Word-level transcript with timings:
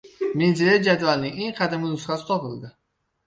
Mendeleyev 0.41 0.85
jadvalining 0.87 1.37
eng 1.47 1.53
qadimgi 1.61 1.91
nusxasi 1.91 2.27
topildi. 2.31 2.73